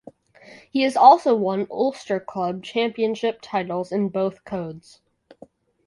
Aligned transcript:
He 0.71 0.81
has 0.81 0.97
also 0.97 1.35
won 1.35 1.67
Ulster 1.69 2.19
Club 2.19 2.63
Championship 2.63 3.37
titles 3.39 3.91
in 3.91 4.09
both 4.09 4.43
codes. 4.43 4.99